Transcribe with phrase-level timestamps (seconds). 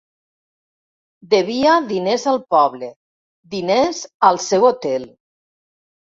[1.33, 2.91] Devia diners al poble,
[3.53, 4.01] diners
[4.33, 5.07] al seu hotel.